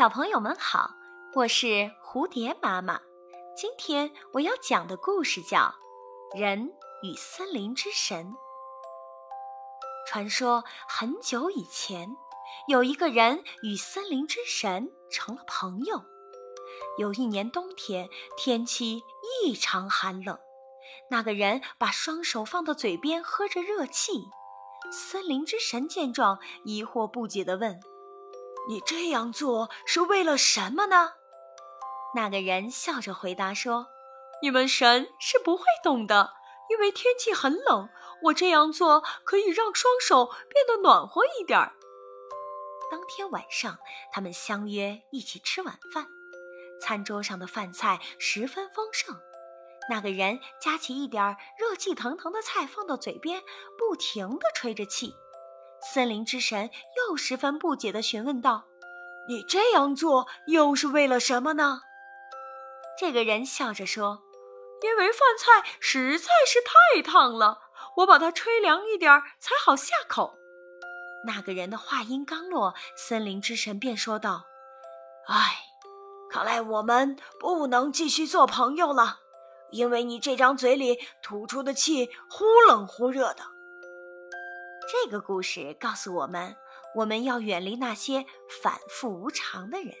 [0.00, 0.92] 小朋友们好，
[1.34, 2.98] 我是蝴蝶妈妈。
[3.54, 5.74] 今天我要讲的故事叫
[6.40, 8.28] 《人与森林之神》。
[10.08, 12.16] 传说很久以前，
[12.66, 16.02] 有一个人与森林之神成了朋友。
[16.96, 18.08] 有一年冬天，
[18.38, 19.02] 天气
[19.44, 20.38] 异常寒冷，
[21.10, 24.12] 那个人把双手放到嘴边喝着热气。
[24.90, 27.78] 森林之神见状，疑惑不解地问。
[28.68, 31.14] 你这样做是为了什么呢？
[32.14, 33.88] 那个人笑着回答说
[34.42, 36.32] ：“你们神是不会懂的，
[36.68, 37.88] 因为天气很冷，
[38.24, 41.72] 我这样做可以让双手变得暖和一点儿。”
[42.90, 43.78] 当天晚上，
[44.12, 46.06] 他们相约一起吃晚饭。
[46.80, 49.16] 餐桌上的饭菜十分丰盛，
[49.88, 53.42] 那个人夹起一点热气腾腾的菜放到嘴边，
[53.78, 55.14] 不停地吹着气。
[55.94, 56.68] 森林之神
[57.10, 58.66] 又十分不解地询问道
[59.26, 61.80] ：“你这样做又是为了什么呢？”
[63.00, 64.22] 这个人笑着说
[64.84, 67.62] ：“因为饭菜实在是太烫了，
[67.96, 70.38] 我把它吹凉一点才好下口。”
[71.26, 74.44] 那个人的话音刚落，森林之神便说道
[75.26, 75.56] ：“唉，
[76.30, 79.18] 看来我们不能继续做朋友了，
[79.72, 83.42] 因为你这张嘴里吐出的气忽冷忽热的。”
[84.90, 86.56] 这个故事告诉我们，
[86.96, 88.26] 我们要远离那些
[88.62, 89.94] 反复无常的人。